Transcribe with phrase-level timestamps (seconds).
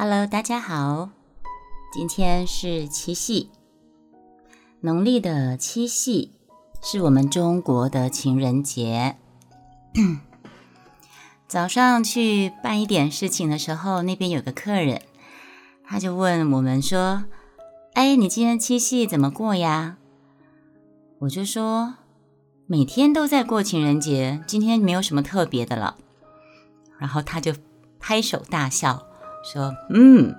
[0.00, 1.10] Hello，大家好，
[1.92, 3.50] 今天是七夕，
[4.80, 6.30] 农历的七夕
[6.80, 9.16] 是我们中国的情人节。
[11.48, 15.02] 早上去办一点事情的时候，那边有个客人，
[15.84, 17.24] 他就问我们说
[17.94, 19.96] ：“哎，你今天七夕怎么过呀？”
[21.18, 21.94] 我就说
[22.66, 25.96] ：“每天都在过情人节，今天没有什么特别的了。”
[27.00, 27.52] 然后他就
[27.98, 29.07] 拍手大笑。
[29.42, 30.34] 说，嗯，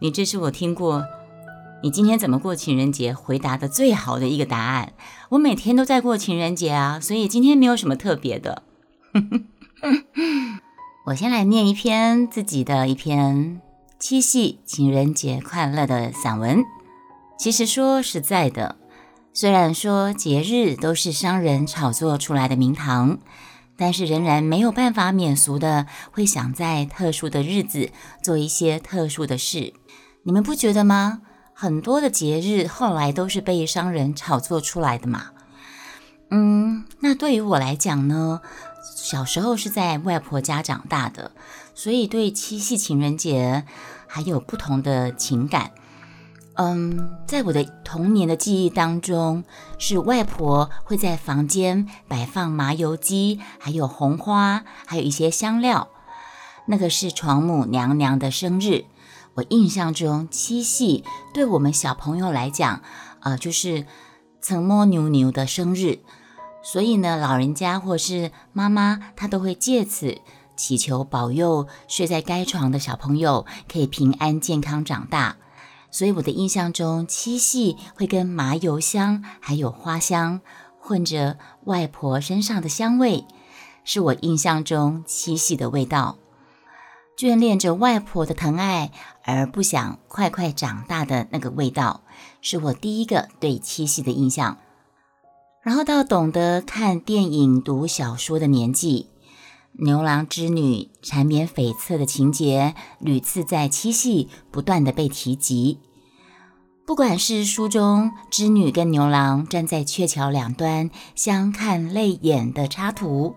[0.00, 1.04] 你这是我听过
[1.82, 4.92] 你今天怎么过情人节回答的最好的一个答案。
[5.30, 8.62] 我每天都在过情人节啊，所以今天没有什么特别的。
[11.06, 13.60] 我先来念一篇自己的一篇
[13.98, 16.62] 七夕情人节快乐的散文。
[17.38, 18.76] 其实说实在的，
[19.32, 23.18] 虽然说节日都是商人炒作出来的名堂。
[23.80, 27.90] 但是仍然没有办法免俗的，会想在特殊的日子
[28.22, 29.72] 做一些特殊的事，
[30.24, 31.22] 你们不觉得吗？
[31.54, 35.30] 很多的节日后来都是被商人炒作出来的嘛。
[36.28, 38.42] 嗯，那对于我来讲呢，
[38.94, 41.30] 小时候是在外婆家长大的，
[41.74, 43.64] 所以对七夕情人节
[44.06, 45.70] 还有不同的情感。
[46.54, 49.44] 嗯，在我的童年的记忆当中，
[49.78, 55.88] 是外婆会在房间摆放麻油鸡，还有红花，还有一些香料。
[56.66, 58.84] 那个是床母娘娘的生日。
[59.34, 62.82] 我印象中，七夕对我们小朋友来讲，
[63.20, 63.86] 呃，就是
[64.40, 66.00] 曾摸牛牛的生日。
[66.62, 70.18] 所以呢，老人家或是妈妈，她都会借此
[70.56, 75.36] 祈求保佑睡在该床的小朋友可以平安健康长大。
[75.90, 80.40] 所以我的印象中，七夕会跟麻油香还有花香
[80.78, 83.24] 混着外婆身上的香味，
[83.84, 86.16] 是我印象中七夕的味道。
[87.18, 88.92] 眷恋着外婆的疼爱
[89.24, 92.02] 而不想快快长大的那个味道，
[92.40, 94.56] 是我第一个对七夕的印象。
[95.62, 99.10] 然后到懂得看电影、读小说的年纪。
[99.74, 105.78] 牛郎织女缠绵悱恻的情节屡次在七夕不断的被提及，
[106.90, 113.36] 不管是书中织女跟牛郎站在鹊桥两端相看泪眼的插图，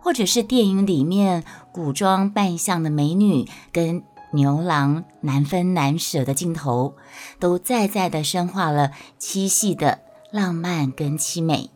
[0.00, 4.02] 或者是电影里面古装扮相的美女跟
[4.32, 6.94] 牛郎难分难舍的镜头，
[7.38, 10.00] 都再再的深化了七夕的
[10.32, 11.68] 浪漫跟凄美。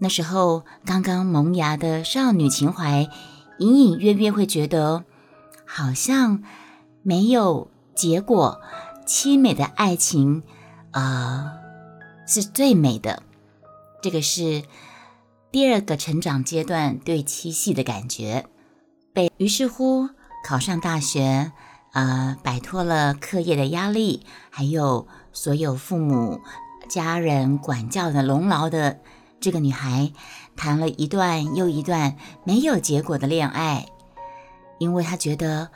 [0.00, 3.08] 那时候刚刚萌芽的少女情怀，
[3.58, 5.04] 隐隐约约会觉得，
[5.64, 6.42] 好像
[7.02, 8.60] 没有结果，
[9.08, 10.42] 凄美的爱情，
[10.90, 11.54] 啊，
[12.26, 13.22] 是最美的。
[14.02, 14.64] 这个是
[15.50, 18.44] 第二个成长阶段对七夕的感觉。
[19.14, 20.10] 被于是乎
[20.44, 21.52] 考上大学，
[21.92, 26.42] 啊，摆脱了课业的压力，还有所有父母
[26.86, 29.00] 家人管教的笼牢的。
[29.40, 30.12] 这个女孩
[30.54, 33.86] 谈了一段又一段没有结果的恋爱，
[34.78, 35.70] 因为她觉得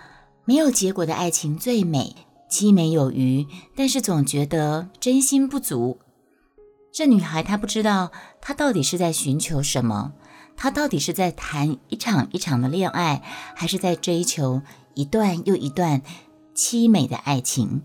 [0.44, 2.14] 没有结果的爱情最美，
[2.52, 5.98] 凄美有余，但是总觉得真心不足。
[6.92, 10.12] 这女孩她不知道她到底是在寻求什么，
[10.54, 13.22] 她到底是在谈一场一场的恋爱，
[13.54, 14.60] 还是在追求
[14.92, 16.02] 一段又一段
[16.54, 17.80] 凄美的爱情？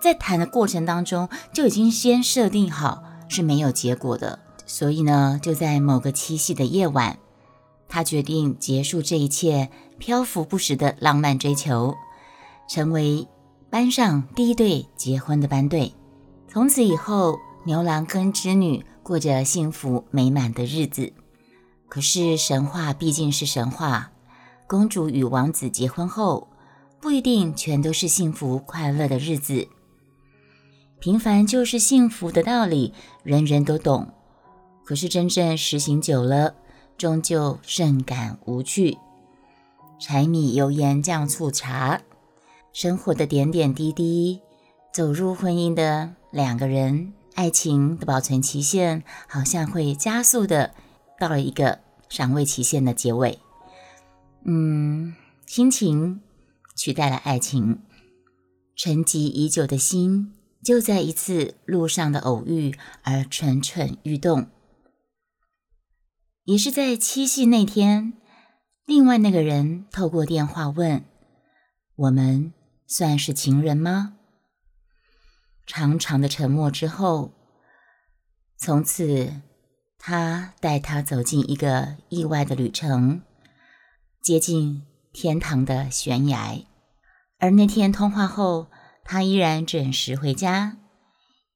[0.00, 4.38] 在谈的过程当中就已经先设定好是没有结果的。
[4.64, 7.18] 所以呢，就在某个七夕的夜晚，
[7.88, 11.96] 他决定结束这一切漂浮不实的浪漫追求，
[12.68, 13.26] 成为
[13.74, 15.92] 班上第一对结婚的班队。
[16.46, 21.12] 从此以后，牛郎跟织女过着幸福美满的日子。
[21.88, 24.12] 可是神话毕竟是神话，
[24.68, 26.46] 公主与王子结婚后，
[27.00, 29.66] 不一定全都是幸福快乐的日子。
[31.00, 34.08] 平凡就是幸福的道理，人人都懂。
[34.84, 36.54] 可是真正实行久了，
[36.96, 38.98] 终究甚感无趣。
[39.98, 42.00] 柴米油盐酱醋茶，
[42.74, 44.40] 生活的点点滴滴，
[44.92, 50.74] 走入婚姻的两个人，爱情的保存期限好像会加速的
[51.20, 51.78] 到了一个
[52.08, 53.38] 尚未期限的结尾。
[54.44, 55.14] 嗯，
[55.46, 56.20] 亲情
[56.74, 57.78] 取代了爱情，
[58.74, 64.48] 沉寂已久的心就在一次路上的偶遇而蠢蠢欲动。
[66.42, 68.14] 也是在七夕那天，
[68.84, 71.04] 另外那个人透过电话问
[71.94, 72.52] ：“我们
[72.86, 74.16] 算是情人吗？”
[75.66, 77.32] 长长的沉默之后，
[78.58, 79.40] 从此
[79.98, 83.22] 他带他走进一个意外的旅程，
[84.20, 86.66] 接近天堂的悬崖，
[87.38, 88.66] 而那天通话后，
[89.04, 90.76] 他依然准时回家，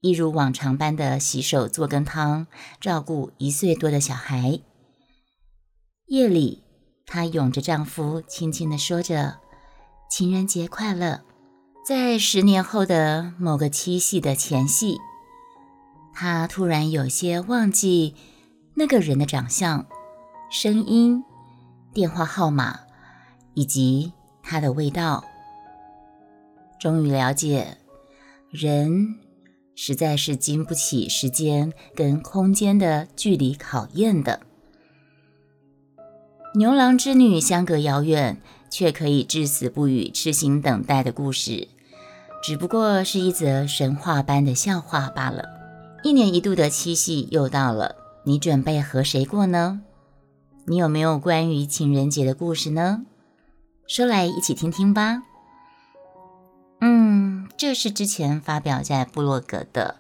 [0.01, 2.47] 一如往常般的洗手做羹汤，
[2.81, 4.61] 照顾一岁多的小孩。
[6.07, 6.63] 夜里，
[7.05, 9.41] 她拥着丈夫，轻轻地说着
[10.09, 11.21] ：“情人节快乐。”
[11.87, 14.99] 在十年后的某个七夕的前夕，
[16.13, 18.15] 他突然有些忘记
[18.75, 19.87] 那个人的长相、
[20.51, 21.25] 声音、
[21.95, 22.81] 电话号码
[23.55, 24.13] 以及
[24.43, 25.25] 他的味道。
[26.79, 27.79] 终于了解，
[28.51, 29.19] 人
[29.75, 34.41] 实在是经不起时间跟空间的距离考验的。
[36.55, 41.69] 牛郎织女相隔遥远，却可以至死不渝、痴心等待的故事，
[42.43, 45.44] 只不过是一则神话般的笑话罢了。
[46.03, 49.81] 一年一度的七夕又到了，你准备和谁过呢？
[50.67, 53.03] 你有没有关于情人节的故事呢？
[53.87, 55.23] 说来一起听听吧。
[56.81, 59.97] 嗯，这是之前发表在部落格的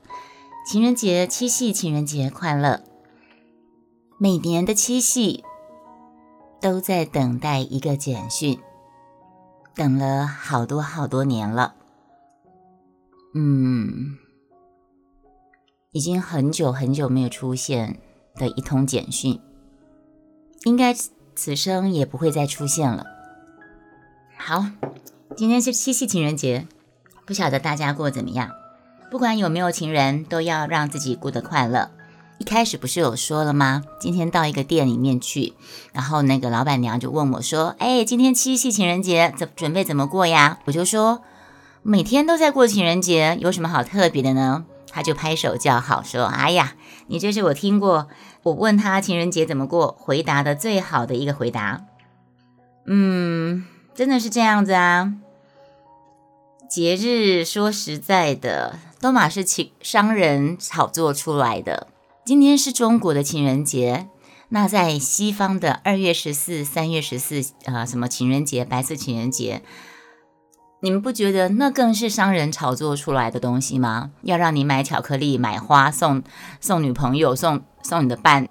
[0.70, 2.82] 情人节，七夕情人节快乐。
[4.18, 5.42] 每年的七夕
[6.60, 8.58] 都在等待一个简讯，
[9.74, 11.74] 等了好多好多年了。
[13.34, 14.16] 嗯，
[15.92, 17.98] 已经很久很久没有出现
[18.34, 19.40] 的一通简讯，
[20.64, 20.94] 应该
[21.34, 23.06] 此生也不会再出现了。
[24.36, 24.66] 好。
[25.36, 26.66] 今天是七夕情人节，
[27.24, 28.50] 不晓得大家过得怎么样？
[29.08, 31.90] 不管有没有情人，都要让自己过得快乐。
[32.38, 33.82] 一开始不是有说了吗？
[34.00, 35.54] 今天到一个店里面去，
[35.92, 41.22] 然后那个老板娘就问我说：“哎，今天七夕情人节怎准备怎么过呀？”我就说
[41.82, 46.74] ：“每天都在过情人节，有什么好特别的呢？”他就拍手叫好，说：“哎呀，
[47.08, 48.08] 你这是我听过
[48.44, 51.84] 我问他情人节怎么过回答的最好的一个回答。”
[52.86, 55.12] 嗯，真的是这样子啊。
[56.70, 61.88] 节日说实在的，都马是情商人炒作出来的。
[62.28, 64.06] 今天是中国的情人节，
[64.50, 69.62] 那在西方的二月十四、三月十四，呃，什么情人节、白色情人节，
[70.80, 74.10] 你们不觉得那更是商人炒作出来的东西吗？
[74.20, 76.22] 要让你买巧克力、买花送
[76.60, 78.46] 送女朋友、送送你的伴。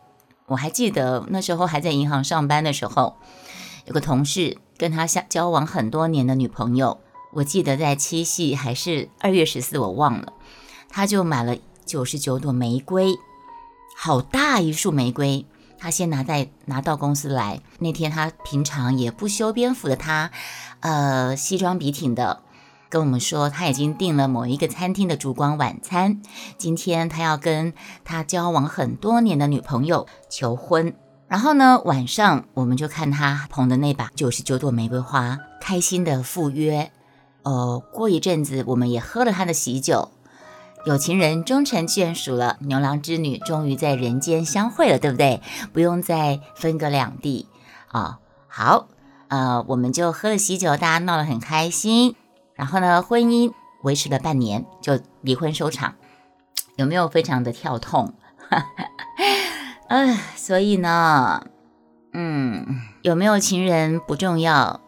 [0.48, 3.18] 我还记得那时候还在银行上班的时候，
[3.86, 7.00] 有个同事跟他相交往很多年的女朋友。
[7.34, 10.34] 我记得在七夕还是二月十四，我忘了，
[10.90, 13.14] 他就买了九十九朵玫瑰，
[14.00, 15.44] 好大一束玫瑰。
[15.80, 20.30] 他先拿在拿到公司来，那天他平常也不修边幅的他，
[20.82, 22.44] 呃，西装笔挺的，
[22.90, 26.22] 跟我们说他已经订了某一个餐厅的烛光晚餐，
[26.60, 27.74] 今天他要跟
[28.06, 30.94] 他交往很多年的女朋友求婚。
[31.28, 36.92] 然后呢，晚上我们就看他捧的那把九十九朵玫瑰花，开心的赴约。
[37.42, 40.12] 哦，过一阵子，我们也喝了他的喜酒，
[40.86, 45.42] 有情人终成眷属了，牛郎织女终于在人间相会了，对不对？
[45.74, 47.48] 不用再分隔两地
[47.90, 48.20] 啊。
[48.48, 48.88] 好，
[49.28, 52.16] 呃，我们就喝了喜酒，大家闹得很开心。
[52.54, 53.52] 然后呢，婚姻
[53.84, 55.96] 维持了半年，就离婚收场，
[56.78, 58.14] 有没有非常的跳痛？
[59.90, 61.46] 哎，所以呢，
[62.14, 64.80] 嗯，有没有情人不重要。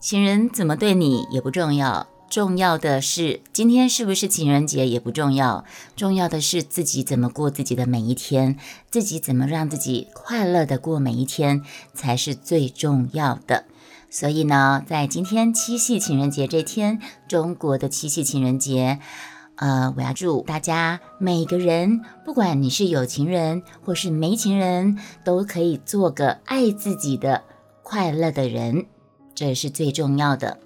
[0.00, 5.64] 情人怎么对你也不重要，重要的是今天是不是情人节也不重要，
[5.96, 8.58] 重要的是自己怎么过自己的每一天，
[8.90, 11.62] 自己怎么让自己快乐的过每一天
[11.94, 13.64] 才是最重要的。
[14.10, 18.98] 所以呢，在今天七夕情人节这天，中国的七夕情人节，
[19.54, 27.44] 呃，我要祝大家每个人，不管你是有情人或是没情人，都可以做个爱自己的
[27.82, 28.84] 快乐的人。
[29.34, 30.58] 这是最重要的，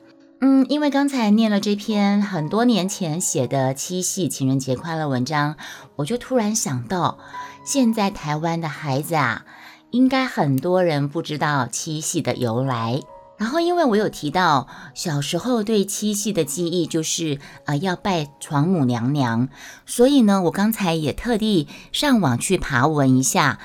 [0.43, 5.57] 嗯，因为刚才念了这篇很多年前写的七夕情人节快乐文章，
[5.97, 7.19] 我就突然想到，
[7.63, 9.45] 现在台湾的孩子啊，
[9.91, 13.03] 应该很多人不知道七夕的由来。
[13.37, 19.51] 然后，因为我有提到小时候对七夕的记忆就是呃要拜床母娘娘，
[19.85, 23.59] 所以呢，我刚才也特地上网去爬文一下。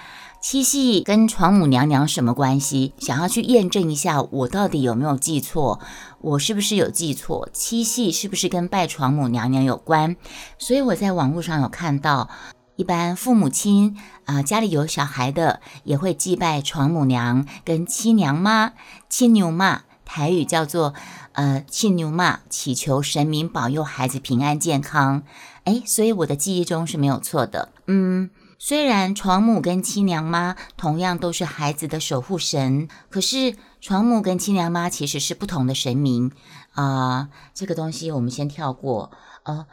[0.48, 2.94] 七夕跟床母娘娘什么关系？
[3.00, 5.80] 想要去验证一下，我到底有没有记错？
[6.22, 7.50] 我是不是有记错？
[7.52, 10.16] 七夕是不是跟拜床母娘娘有关？
[10.60, 12.30] 所以我在网络上有看到，
[12.76, 18.74] 一般父母亲啊，家里有小孩的，也会祭拜床母娘跟七娘妈、
[19.10, 20.94] 七牛妈，台语叫做
[21.32, 25.24] 呃七牛妈，祈求神明保佑孩子平安健康。
[25.64, 27.70] 哎，所以我的记忆中是没有错的。
[27.88, 28.30] 嗯。
[28.58, 36.32] 虽然床母跟七娘妈同样都是孩子的守护神，可是床母跟七娘妈其实是不同的神明
[36.74, 37.30] 啊。
[37.54, 39.12] 这个东西我们先跳过。
[39.44, 39.68] 呃，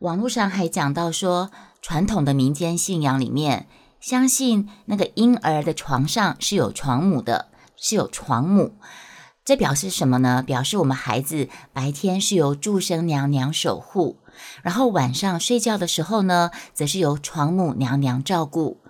[0.00, 1.50] 网络上还讲到说，
[1.80, 3.68] 传统的民间信仰里面，
[4.00, 8.76] 相信那个婴儿的床上是有床母的，是有床母。
[9.44, 10.42] 这表示什么呢？
[10.42, 14.18] 表示我们孩子白天是由祝生娘娘守护。
[14.62, 18.80] 然后晚上睡觉的时候呢，则是由床母娘娘照顾。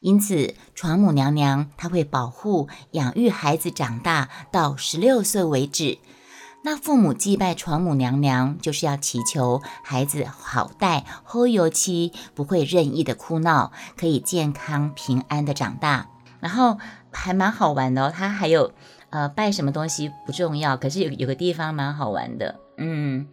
[0.00, 5.98] 因此，床母娘娘她会保护、养育孩子长大到十六岁为止。
[6.64, 16.08] 那父母祭拜床母娘娘，就是要祈求孩子好带、后油期不会任意的哭闹，可以健康平安的长大。
[16.40, 16.78] 然后
[17.12, 18.72] 还蛮好玩的哦，他还有
[19.10, 23.26] 呃拜什么东西不重要，可是有有个地方蛮好玩的，嗯。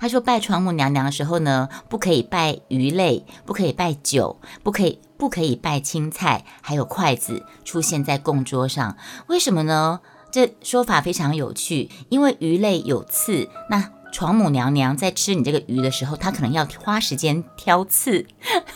[0.00, 8.96] 他说拜床母娘娘的时候呢，不可以拜鱼类，不可以拜酒，不可以不可以拜青菜，还有筷子出现在供桌上。
[9.26, 10.00] 为什么呢？
[10.32, 18.26] 这说法非常有趣，因为鱼类有刺，那床母娘娘在吃你这个鱼的时候，她可能要花时间挑刺，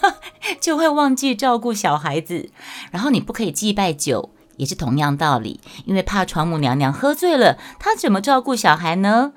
[0.61, 2.51] 就会忘记照顾小孩子。
[2.91, 9.33] 然后你不可以祭拜酒，也是同样道理，因为怕床母娘娘喝醉了，她怎么照顾小孩呢？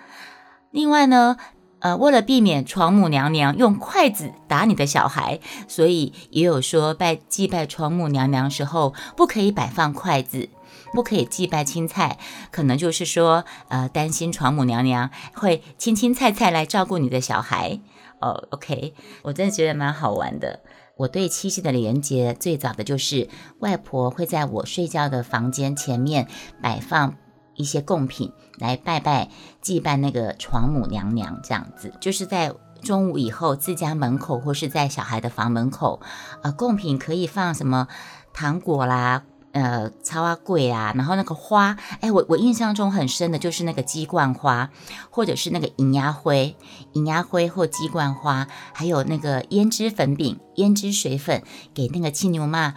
[0.71, 1.37] 另外呢？
[1.79, 10.49] 呃，为了避免床母娘娘用筷子打你的小孩，所以也有说拜祭拜床母娘娘时候不可以摆放筷子，
[10.93, 12.17] 不可以祭拜青菜，
[12.51, 17.79] 可能就是说，呃，担心床母娘娘会青青菜菜来照顾你的小孩。
[18.19, 20.61] 哦，OK，我真的觉得蛮好玩的。
[20.95, 23.29] 我对七夕的连接最早的就是
[23.59, 26.27] 外婆会在我睡觉的房间前面
[26.59, 27.15] 摆放。
[27.57, 29.29] 一些贡品来拜拜
[29.61, 35.99] 祭拜那个床母娘娘，这样子就是在中午以后自家门口或是在小孩的房门口，
[36.43, 37.87] 呃，贡品可以放什么
[38.31, 44.69] 糖果啦，呃，插花柜啊，然后那个花，哎，我我印象中很深的就是那个鸡冠花，
[45.09, 46.55] 或者是那个银牙灰、
[46.93, 51.41] 银牙灰或鸡冠花，还有那个胭脂粉饼、胭脂水粉，
[51.73, 52.75] 给那个青牛妈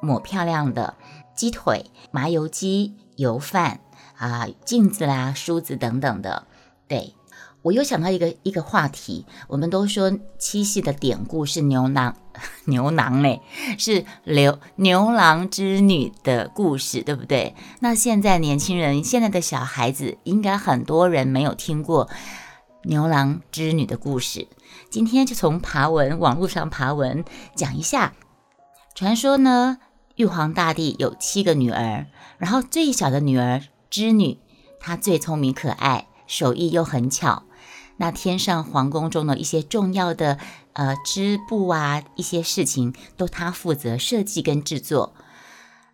[0.00, 0.94] 抹漂亮的
[1.36, 3.80] 鸡腿、麻油鸡、油饭。
[4.16, 6.46] 啊，镜子啦、梳子等等的，
[6.86, 7.14] 对
[7.62, 9.24] 我又想到一个一个话题。
[9.48, 12.14] 我们都说七夕的典故是牛郎，
[12.66, 13.40] 牛郎嘞，
[13.78, 17.54] 是牛牛郎织女的故事，对不对？
[17.80, 22.10] 那现在年轻人，现在的小孩子，应该很多人没有听过
[22.82, 24.46] 牛郎织女的故事。
[24.90, 27.24] 今天就从爬文网络上爬文
[27.56, 28.12] 讲一下。
[28.94, 29.78] 传说呢，
[30.16, 32.06] 玉皇大帝有七个女儿，
[32.36, 33.62] 然后最小的女儿。
[33.94, 34.38] 织女，
[34.80, 37.44] 她最聪明可爱，手艺又很巧。
[37.98, 40.36] 那天上皇宫中的一些重要的
[40.72, 45.14] 呃织布啊，一些事情都她负责设计跟制作。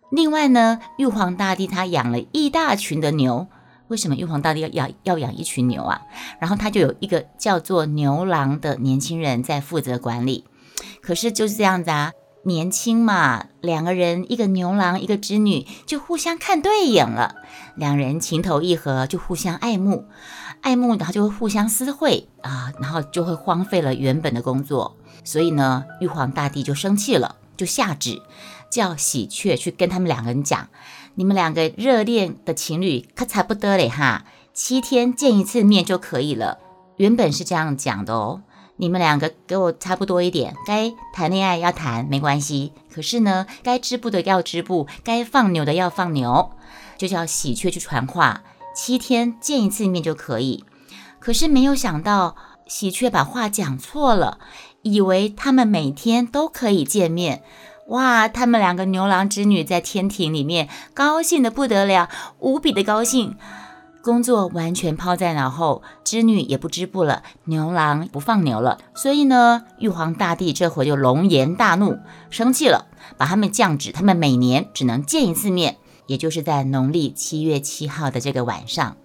[0.09, 3.45] 另外呢，玉皇大帝他养了一大群的牛。
[3.87, 6.01] 为什么玉皇大帝要养要养一群牛啊？
[6.39, 10.45] 然后他就有一个叫做牛郎的年轻人在负责管理。
[11.03, 12.11] 可是就是这样子啊。
[12.43, 17.35] 年轻嘛，两个人，一个牛郎，一个织女，就互相看对眼了。
[17.75, 20.05] 两人情投意合，就互相爱慕，
[20.61, 24.97] 爱慕，然后就会互相私会啊，然后就会荒废了原本的工作。
[25.23, 28.23] 所以呢，玉皇大帝就生气了，就下旨
[28.71, 30.69] 叫喜鹊去跟他们两个人讲：
[31.13, 36.57] 你们两个热恋的情侣可差不多嘞哈，七天见一次面就可以了。
[36.97, 38.41] 原本是这样讲的哦。
[38.81, 42.73] 你们两个给我差不多一点，该谈恋爱要谈没关系。
[42.91, 46.49] 可是呢，该织布的要织布，该放牛的要放牛，
[46.97, 48.41] 就叫喜鹊去传话，
[48.75, 50.65] 七天见一次面就可以。
[51.19, 52.35] 可是没有想到，
[52.65, 54.39] 喜鹊把话讲错了，
[54.81, 57.43] 以为他们每天都可以见面。
[57.89, 62.09] 哇，他们两个牛郎织女在天庭里面高兴的不得了，
[62.39, 63.37] 无比的高兴。
[64.03, 68.79] 工作完全抛在脑后，织女也不织布了，牛郎不放牛了。
[68.95, 75.77] 所以呢，玉皇大帝这回就龙颜大怒，生气了，把他们降旨，他们每年只能见一次面，
[76.07, 78.97] 也就是在农历七月七号的这个晚上。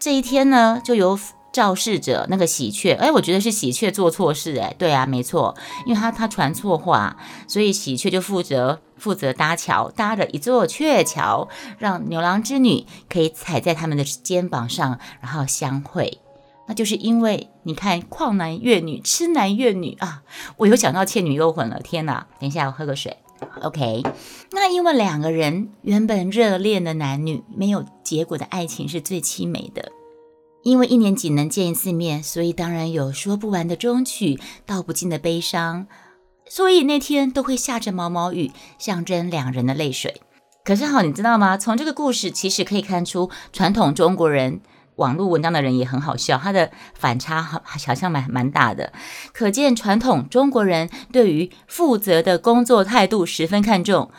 [0.00, 1.18] 这一天呢，就由。
[1.54, 5.54] 肇事者那个喜鹊，哎，我觉得是喜鹊做错事，哎，对啊，没错，
[5.86, 16.18] 因为他他传错话，所以喜鹊就负责负责搭桥，搭了一座鹊桥，让牛郎织女可以踩在他们的肩膀上，然后相会。
[16.66, 20.24] 那就是因为你看旷男怨女，痴男怨女啊，
[20.56, 22.26] 我又想到倩女幽魂了，天哪！
[22.40, 23.16] 等一下我喝个水
[23.62, 24.02] ，OK。
[24.50, 29.92] 那因为两个人原本热恋的男女，没有结果的爱情是最凄美的。
[30.64, 35.86] 因为一年仅能见一次面，所以当然有说不完的衷曲，道不尽的悲伤。
[36.46, 40.22] 所以那天都会下着毛毛雨，象征两人的泪水。
[40.64, 41.58] 可是好，你知道吗？
[41.58, 44.62] 从这个故事其实可以看出，传统中国人
[44.96, 48.92] 网络文章的人也很好笑，他的反差好好像蛮蛮大的。
[49.34, 54.10] 可见传统中国人对于负责的工作态度十分看重。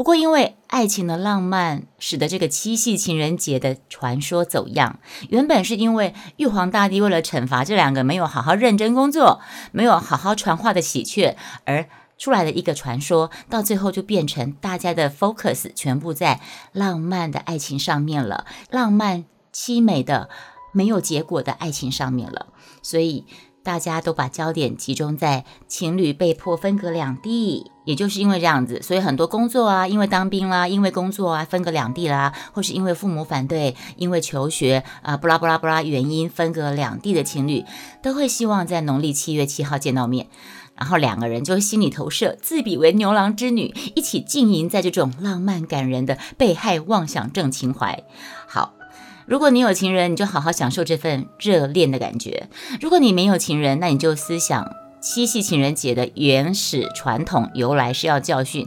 [0.00, 4.98] 不过，因为爱情的浪漫，使得这个七夕情人节的传说走样。
[5.28, 9.42] 原本是因为玉皇大帝为了惩罚这两个没有好好认真工作、
[9.72, 16.40] 没有好好传话的喜鹊而出来的一个传说，到最后就变成大家的 focus 全部在
[16.72, 20.30] 浪漫的爱情上面了，浪漫凄美的
[20.72, 22.46] 没有结果的爱情上面了，
[22.80, 23.26] 所以。
[23.62, 37.64] 大家都把焦点集中在情侣被迫分隔两地，也就是因为这样子，所以很多工作啊，因为当兵啦，因为工作啊分隔两地啦，或是因为父母反对，因为求学啊，不拉不拉不拉原因分隔两地的情侣，
[38.02, 40.28] 都会希望在农历七月七号见到面，
[40.74, 48.02] 然后两个人就心里投射，自比为牛郎织女，一起浸淫在这种浪漫感人的被害妄想症情怀。
[48.48, 48.79] 好。
[49.30, 52.48] 如果你有情人，你就好好享受这份热恋的感觉；
[52.80, 58.66] 如果你没有情人，那你就思想七夕情人节的原始传统由来是要教训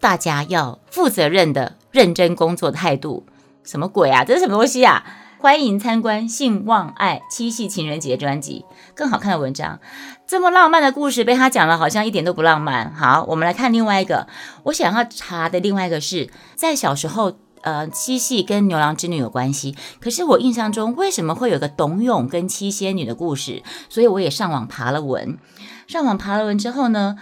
[0.00, 3.26] 大家要负责任的认真工作态度。
[3.62, 4.24] 什么鬼啊？
[4.24, 5.04] 这是什么东西啊？
[5.38, 8.64] 欢迎参观《性望爱七夕情人节》专辑，
[8.96, 9.78] 更好看的文章。
[10.26, 12.92] 这么浪漫的故事被他讲了，好像一点都不浪漫。
[12.92, 14.26] 好，我们来看另外一个。
[14.64, 17.36] 我想要查的另外一个是在小时候。
[17.62, 23.62] 呃，七夕跟牛郎织女有关系，可是我印象中为什么会有个董永跟七仙女的故事？
[23.88, 25.38] 所以我也上网爬了文。
[25.86, 27.16] 上网爬了文之后呢，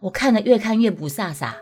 [0.00, 1.52] 我看了越看越不飒飒。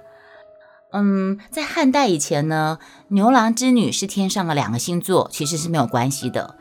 [0.93, 2.79] 嗯，在汉代以前呢，
[3.09, 6.57] 牛郎织女是天上的两个星座，其实是没有关系的。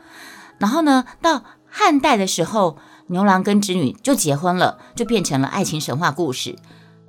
[0.58, 6.56] 然后呢，到汉代的时候，牛郎跟织女就结婚了，就变成了爱情神话故事。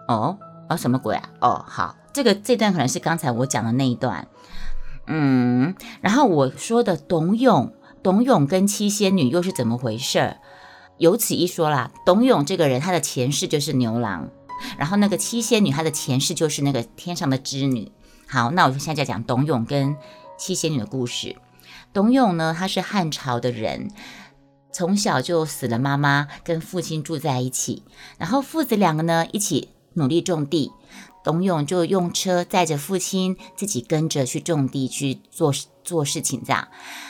[0.08, 0.38] 哦，
[0.70, 1.30] 啊，什么鬼啊？
[1.42, 4.28] 哦，好，这个这段可能是刚才我讲的那一段。
[5.08, 10.38] 嗯，然后我说的董永，董永跟七仙女又是怎么回事儿？
[10.98, 11.92] 有此一说啦。
[12.06, 14.30] 董永这个人，他的前世就是牛郎，
[14.78, 17.92] 然后那个七仙女，她的前世就是那个天上的织女。
[18.28, 19.96] 好，那我就现在讲董永跟
[20.38, 21.36] 七仙女的故事。
[21.94, 23.90] 董永呢，他是汉朝的人，
[24.74, 27.84] 从小就死了妈妈，跟父亲住在一起，
[28.18, 30.72] 然后父子两个呢一起努力种地。
[31.28, 35.52] 董永就用车载着父亲，自己跟着去种地去做
[35.84, 36.42] 做事情。
[36.42, 36.70] 这样，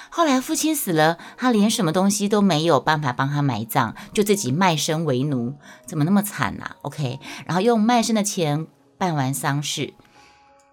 [0.10, 5.53] 后来父亲死了，他连什么东西都没有办法帮他埋葬，就自己卖身为奴。
[5.86, 8.65] 怎么那么惨呐？OK，然后用卖身的钱
[8.97, 9.93] 办完丧事，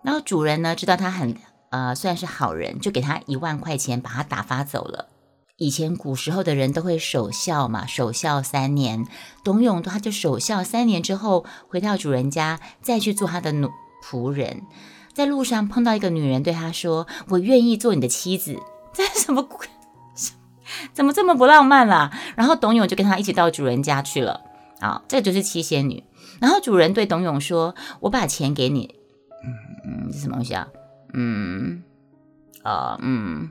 [0.03, 1.37] 然后主人呢知道他很
[1.69, 5.11] 呃算是好人，就给他一万块钱，把他打发走了。
[5.57, 9.07] 以前古时候的人都会守孝嘛，守孝三年。
[9.45, 13.71] 董永他就守孝三年之后，回到主人家，再去做他的奴
[14.03, 14.63] 仆人。
[15.13, 18.59] 在路上碰到一个女人，对他说：“我愿意做你的妻子。
[18.93, 19.69] ”这是什么鬼？
[20.93, 22.11] 怎么这么不浪漫啦？
[22.37, 24.41] 然后董永就跟他一起到主人家去了。
[24.81, 26.03] 啊，这就是七仙女。
[26.41, 28.97] 然后主人对董永说：“我把钱给你。”
[29.87, 30.67] 嗯嗯，是什么东西啊？
[31.13, 31.85] 嗯，
[32.65, 33.51] 啊嗯。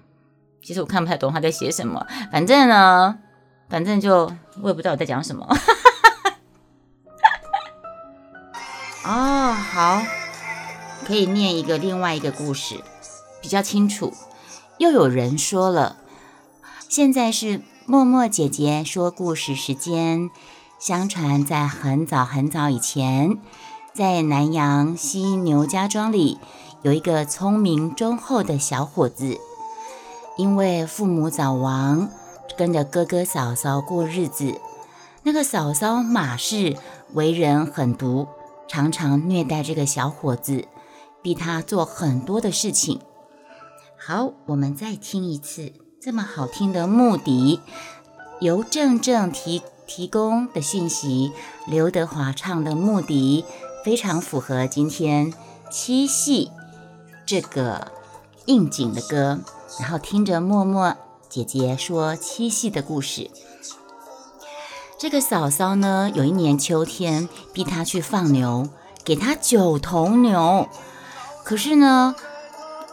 [0.63, 3.19] 其实我看不太懂他在写什么，反正呢，
[3.69, 5.45] 反正就我也不知道我在讲什么。
[9.05, 10.01] 哦，好，
[11.05, 12.81] 可以念一个另外一个故事，
[13.41, 14.13] 比较清楚。
[14.77, 15.97] 又有人说了，
[16.87, 20.29] 现在是默默姐姐说故事时间。
[20.79, 23.37] 相传在很早很早以前，
[23.93, 26.39] 在南阳西牛家庄里，
[26.81, 29.39] 有一个聪明忠厚的小伙子。
[30.37, 32.09] 因为父母早亡，
[32.57, 34.59] 跟着哥哥嫂嫂过日子。
[35.23, 36.75] 那个嫂嫂马氏
[37.13, 38.27] 为人狠毒，
[38.67, 40.65] 常常虐待这个小伙子，
[41.21, 42.99] 逼他做很多的事情。
[43.97, 47.61] 好，我们再听一次这么好听的牧笛，
[48.41, 51.31] 由正正提提供的讯息，
[51.67, 53.45] 刘德华唱的牧笛
[53.85, 55.33] 非常符合今天
[55.71, 56.51] 七夕
[57.25, 57.93] 这个
[58.45, 59.39] 应景的歌。
[59.79, 60.95] 然后听着默默
[61.29, 63.31] 姐姐说七夕的故事。
[64.99, 68.69] 这个嫂嫂呢，有一年秋天逼她去放牛，
[69.03, 70.69] 给她九头牛。
[71.43, 72.15] 可是呢，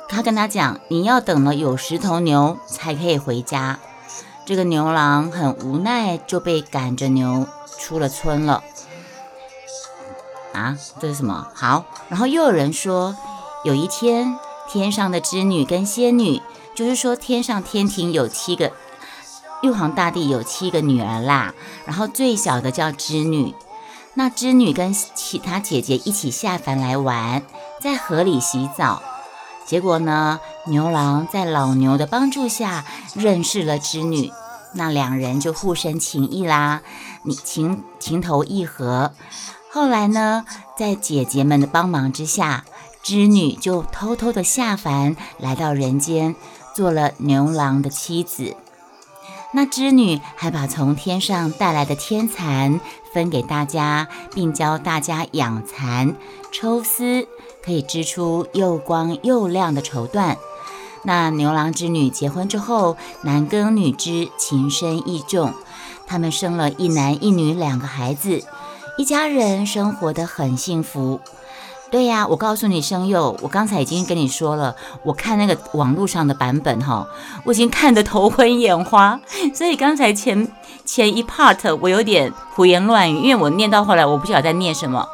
[0.08, 3.78] 她跟她讲，你要等了有十头牛才可以回家。
[4.44, 7.46] 这个牛郎很无奈，就被赶着牛
[7.78, 8.64] 出了村了。
[10.52, 11.46] 啊，这是什么？
[11.54, 13.14] 好，然后又有人说，
[13.62, 14.36] 有一天
[14.70, 16.40] 天上的织女跟仙女。
[16.72, 18.72] 就是说，天上天庭有七个，
[19.60, 21.52] 玉皇大帝有七个女儿啦，
[21.84, 23.54] 然后最小的叫织女。
[24.14, 27.42] 那织女跟其他姐姐一起下凡来玩，
[27.80, 29.02] 在河里洗澡。
[29.66, 34.32] 结果呢，牛郎在老牛的帮助下认识了织女，
[34.72, 36.80] 那两人就互生情意啦，
[37.24, 39.12] 你情情投意合。
[39.70, 40.44] 后来呢，
[40.78, 42.64] 在姐姐们的帮忙之下，
[43.02, 46.34] 织女就偷偷的下凡来到人间，
[46.74, 48.56] 做了牛郎的妻子。
[49.52, 52.80] 那织女还把从天上带来的天蚕
[53.12, 56.14] 分给大家，并教大家养蚕、
[56.52, 57.26] 抽丝。
[57.62, 60.36] 可以织出又光又亮的绸缎。
[61.02, 65.52] 那牛郎织女结婚之后，男耕女织，情深意重。
[66.06, 68.42] 他们生了一男一女两个孩子，
[68.96, 71.20] 一家人生活得很幸福。
[71.90, 77.04] 对呀，我告诉你，生佑，我刚才已经跟你说了，我看那个网络上的版本哈，
[77.44, 79.20] 我已经看得头昏眼花，
[79.52, 80.46] 所以刚才前
[80.84, 85.04] 前一 part 我有点胡言乱语，因为我念到后来，我不晓得在念什么。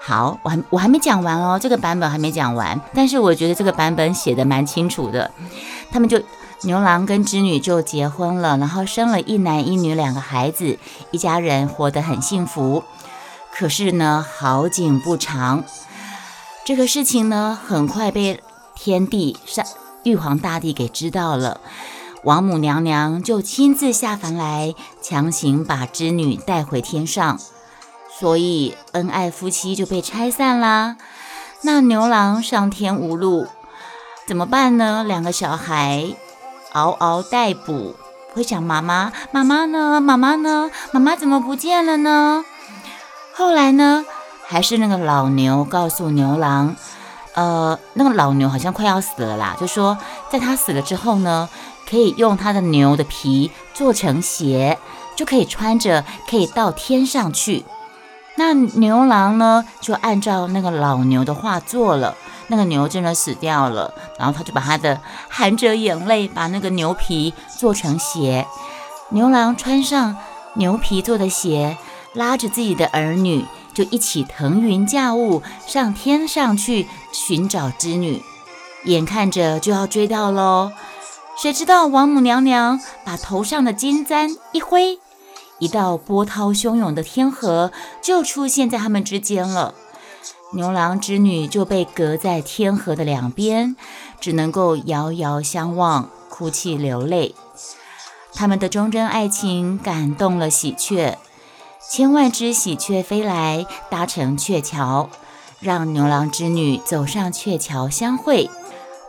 [0.00, 5.30] 好，我还我还没讲完哦，这个版本还没讲完，但是我觉得这个版本写的蛮清楚的。
[5.92, 6.18] 他们就
[6.62, 10.78] 牛郎跟织女就结婚了，然后生了一男一女两个孩子，
[11.10, 12.82] 一家人活得很幸福。
[13.54, 15.62] 可是呢，好景不长，
[16.64, 18.40] 这个事情呢，很快被
[18.76, 19.66] 天帝上
[20.04, 21.60] 玉皇大帝给知道了，
[22.22, 27.38] 王母娘娘就亲自下凡来，强行把织女带回天上。
[28.16, 30.96] 所以恩爱夫妻就被拆散啦。
[31.62, 33.48] 那牛郎上天无路，
[34.28, 35.02] 怎么办呢？
[35.02, 36.14] 两个小孩
[36.72, 37.96] 嗷嗷待哺，
[38.34, 40.00] 会想妈妈，妈妈呢？
[40.00, 40.70] 妈妈呢？
[40.92, 42.44] 妈妈怎么不见了呢？
[43.34, 44.04] 后来呢？
[44.46, 46.74] 还是那个老牛告诉牛郎，
[47.34, 49.96] 呃，那个老牛好像快要死了啦，就说
[50.30, 51.48] 在他死了之后呢，
[51.88, 54.78] 可以用他的牛的皮做成鞋，
[55.16, 57.64] 就可以穿着，可以到天上去。
[58.36, 62.16] 那牛郎呢，就按照那个老牛的话做了。
[62.48, 65.00] 那个牛真的死掉了，然后他就把他的
[65.30, 68.46] 含着眼泪，把那个牛皮做成鞋。
[69.10, 70.16] 牛郎穿上
[70.54, 71.78] 牛皮做的鞋，
[72.12, 78.22] 拉着自己的儿女，就一起腾云驾雾上天上去寻找织女。
[78.84, 80.72] 眼看着就要追到喽，
[81.40, 84.98] 谁知道王母娘娘把头上的金簪一挥。
[85.58, 89.74] 一道波涛汹涌的天河就出现在他们之间了，
[90.54, 93.76] 牛郎织女就被隔在天河的两边，
[94.20, 97.36] 只能够遥遥相望，哭泣流泪。
[98.34, 101.16] 他们的忠贞爱情感动了喜鹊，
[101.94, 105.10] 千万只喜鹊飞来，搭乘鹊桥，
[105.60, 108.48] 让牛郎织女走上鹊桥相会。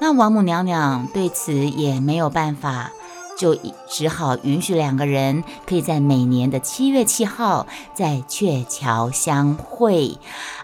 [0.01, 2.91] 那王母娘娘对此也没有办法。
[3.37, 3.57] 就
[3.89, 10.19] 只好允许两个人可以在每年的七月七号在鹊桥相会。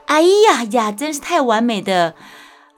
[0.06, 2.16] 哎呀呀，真是太完美的！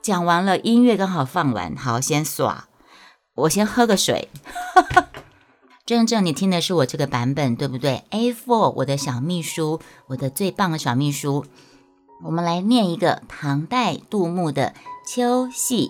[0.00, 2.68] 讲完了，音乐刚好放完，好，先耍。
[3.34, 4.28] 我先喝个水。
[5.84, 11.44] 正正，你听的是我这个版本，对不对？A four，我的小秘书，我的最棒的小秘书。
[12.24, 14.74] 我们来念一个唐代杜牧的
[15.12, 15.88] 《秋夕》。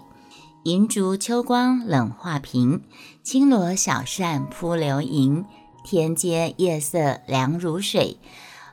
[0.64, 2.82] 银烛秋光冷画屏，
[3.22, 5.44] 轻罗小扇扑流萤。
[5.84, 8.16] 天阶夜色凉如水，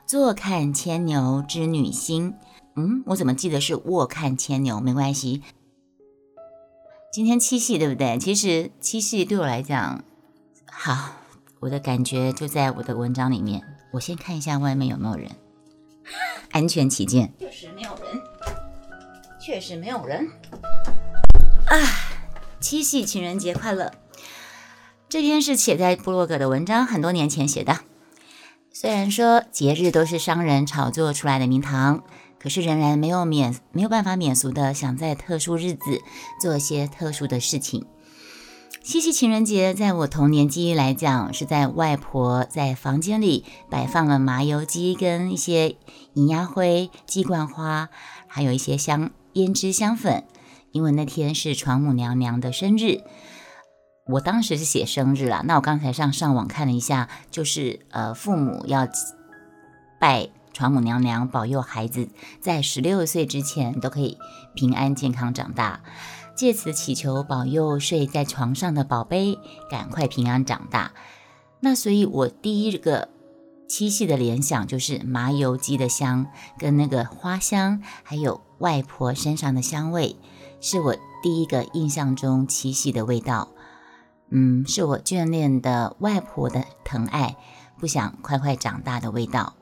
[0.06, 2.34] 坐看牵牛织女星。
[2.76, 4.80] 嗯，我怎么记得是卧看牵牛？
[4.80, 5.42] 没关系。
[7.12, 8.16] 今天七夕对不对？
[8.18, 10.02] 其实七夕对我来讲，
[10.82, 11.10] 好，
[11.58, 13.62] 我的感觉就在我的文章里面。
[13.90, 15.30] 我先看一下外面有没有人，
[16.52, 17.34] 安全起见。
[17.38, 18.22] 确实没有人，
[19.38, 20.26] 确实没有人。
[21.66, 21.76] 啊，
[22.60, 23.92] 七夕情人节快乐！
[25.06, 27.80] 这篇是写在布洛格的文章，很多年前写的。
[28.72, 32.02] 虽然说节日都是商人炒作出来的名堂，
[32.42, 36.00] 可是仍然没有免没有办法免俗的想在特殊日子
[36.40, 37.84] 做一些特殊的事情。
[38.82, 45.76] 七夕情人节，在我童年记忆来讲，是在外婆在房间里摆放了麻油鸡跟一些
[46.14, 47.90] 银鸭灰、鸡冠花，
[48.26, 50.24] 还有一些香胭脂香粉。
[50.72, 53.02] 因为那天是床母娘娘的生日，
[54.06, 55.42] 我当时是写生日啦。
[55.44, 58.88] 那我刚才上上网看了一下，就是呃，父母要
[60.00, 62.08] 拜床母娘娘，保佑孩子
[62.40, 64.16] 在十六岁之前都可以
[64.54, 65.80] 平安健康长大，
[66.40, 69.38] 借此祈求保佑睡在床上的宝贝
[69.70, 70.92] 赶快平安长大。
[71.60, 73.10] 那所以，我第一个
[73.68, 80.16] 七夕的联想就是麻油鸡的香，跟那个花香，还有外婆身上的香味。
[80.62, 83.50] 是我第一个印象中七夕的味道，
[84.30, 87.36] 嗯，是我眷恋的外婆的疼爱，
[87.78, 89.56] 不想快快长大的味道。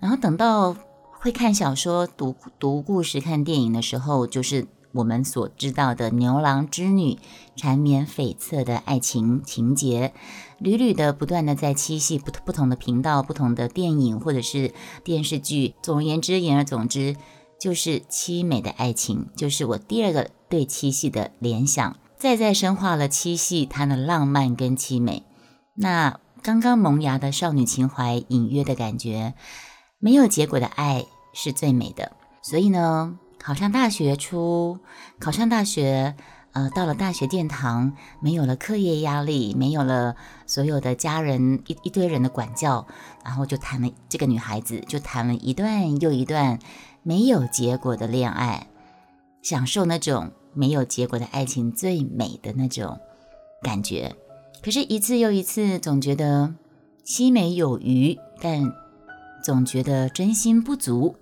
[0.00, 0.76] 然后等到
[1.18, 4.66] 会看小说、读读故事、看电影的时候，就是
[4.98, 7.18] 我们所知道的牛郎织女
[7.54, 10.12] 缠绵悱恻的爱情情节，
[10.58, 15.74] 屡屡的不断的在七夕不不同的频道、不同的电影或者是电视剧。
[15.82, 17.14] 总而言之，言而总之，
[17.60, 25.22] 就是凄美的爱情，就是我第二个对七夕的联想，再再深化了七夕它的浪漫跟凄美。
[25.74, 29.34] 那刚刚萌芽的少女情怀，隐约的感觉，
[30.00, 32.12] 没有结果的爱是最美的。
[32.42, 34.78] 所以呢，考上大学初，
[35.18, 36.14] 考上大学，
[36.52, 42.86] 呃，到了大学殿堂，没有了课业压力，没有了所有的家人一一堆人的管教，
[43.24, 46.58] 然后就谈了这个女孩子，就谈了一段又一段
[47.02, 48.66] 没有结果的恋爱，
[49.40, 52.98] 享受那种没有结果的爱情最美的那种
[53.62, 54.14] 感觉。
[54.62, 56.54] 可是，一次又一次，总觉得
[57.06, 58.72] 凄美有余，但
[59.42, 61.14] 总觉得真心不足。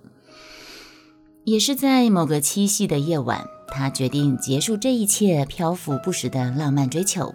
[1.47, 7.33] 也是在某个七夕的夜晚，他决定结束这一切漂浮不实的浪漫追求，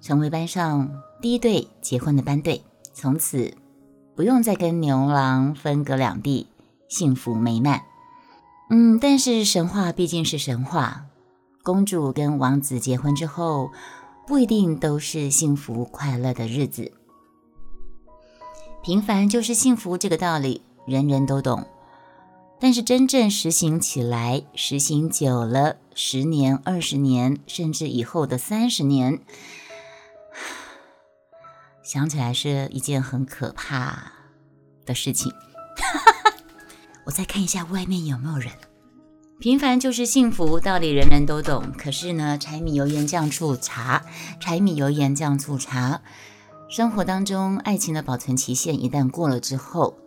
[0.00, 0.90] 成为班上
[1.22, 3.54] 第一对结婚的班队，从此
[4.16, 6.48] 不用再跟牛郎分隔两地，
[6.88, 7.82] 幸福美满。
[8.70, 11.04] 嗯，但是神话毕竟是神话，
[11.62, 13.70] 公主跟王子结婚之后。
[14.26, 16.90] 不一定都是幸福快乐的日子。
[18.82, 21.64] 平凡就是幸福这个道理，人人都懂。
[22.58, 29.20] 但是真正实行起来，实行久了，十年、二十年，甚至以后的三十年，
[31.84, 34.12] 想起来是一件很可怕
[34.86, 35.32] 的事情。
[37.04, 38.50] 我再看一下外面有没有人。
[39.38, 41.70] 平凡就是幸福，道理人人都懂。
[41.76, 44.06] 可是呢，柴米油盐酱醋茶，
[44.40, 46.00] 柴米油盐酱醋茶，
[46.70, 49.98] 生活当中爱情的保存期限一旦过了之后，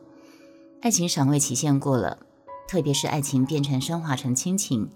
[0.81, 2.17] 爱情赏味期限过了，
[2.69, 4.91] 特别是爱情变成升华成亲情，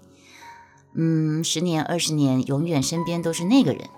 [0.94, 3.90] 嗯，十年二十年，永远身边都是那个人。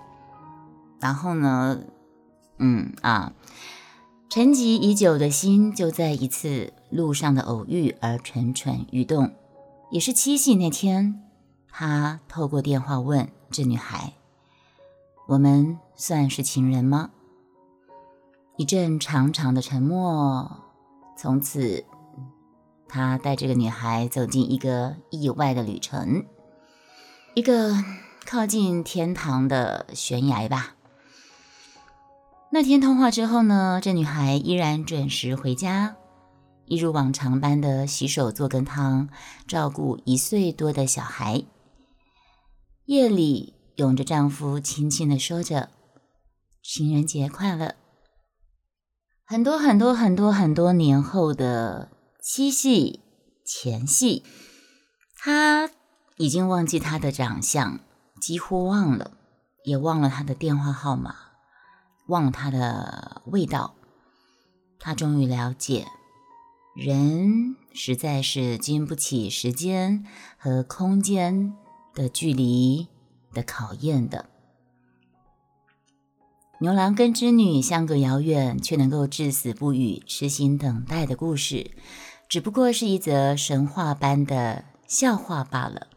[0.99, 1.81] 然后呢，
[2.57, 3.33] 嗯啊，
[4.29, 9.35] 沉寂已久的心就在一次路上的偶遇而蠢蠢欲动。
[9.91, 11.21] 也是七夕那天，
[11.69, 14.13] 他透过电话问这女孩
[15.29, 17.11] ：“我们算是情人吗？”
[18.57, 20.63] 一阵长长的沉默，
[21.15, 21.85] 从此，
[22.89, 26.25] 他带这个女孩走进一个意外的旅程，
[27.33, 27.75] 一个
[28.25, 30.75] 靠近天堂的悬崖吧。
[32.51, 35.95] 那天通话之后呢，这女孩依然准时回家。
[36.65, 39.07] 一如往常般的洗手做羹汤，
[39.47, 41.43] 照顾一岁多的小孩。
[42.85, 45.69] 夜里拥着丈夫，轻轻的说着
[46.63, 47.75] ：“情人节快乐。”
[49.25, 51.89] 很多很多很多很多年后的
[52.29, 52.99] 七夕
[53.45, 54.21] 前夕，
[55.17, 55.71] 他
[56.17, 57.79] 已经忘记他的长相，
[58.19, 59.11] 几乎忘了，
[59.63, 61.15] 也忘了他的电话号码，
[62.09, 63.75] 忘了他的味道。
[64.77, 65.87] 他终于了解。
[66.75, 70.05] 人实在是经不起时间
[70.37, 71.53] 和空间
[71.95, 72.89] 的距离
[73.33, 74.29] 的考验的。
[76.59, 81.71] 牛郎跟织女相隔遥远，却能够至死不渝、痴心等待的故事，
[82.29, 85.87] 只不过是一则神话般的笑话罢了。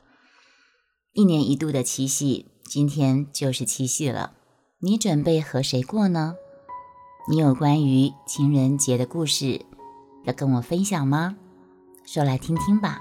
[1.13, 4.35] 一年一度的七夕，今天就是七夕了。
[4.79, 6.37] 你准备和谁过呢？
[7.29, 9.67] 你有关于情人节的故事？
[10.25, 11.37] 要跟我分享吗？
[12.07, 13.01] 说来听听吧。